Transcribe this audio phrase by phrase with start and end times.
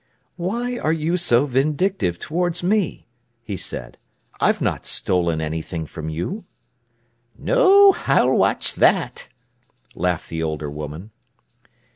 [0.35, 3.05] "Why are you so vindictive towards me?"
[3.43, 3.99] he said.
[4.39, 6.45] "I've not stolen anything from you."
[7.37, 9.29] "No; I'll watch that,"
[9.93, 11.11] laughed the older woman.